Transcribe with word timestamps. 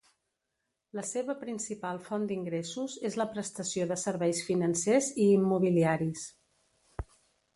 La 0.99 1.01
seva 1.07 1.33
principal 1.41 1.99
font 2.07 2.25
d'ingressos 2.31 2.95
és 3.11 3.17
la 3.21 3.27
prestació 3.35 3.87
de 3.91 3.97
serveis 4.05 4.41
financers 4.49 5.13
i 5.27 5.31
immobiliaris. 5.37 6.27